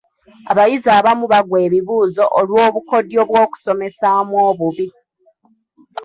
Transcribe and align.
Abayizi 0.51 0.89
abamu 0.99 1.25
bagwa 1.33 1.57
ebigezo 1.67 2.23
olw'obukodyo 2.39 3.19
by'okusomesamu 3.29 4.35
obubi. 4.49 4.87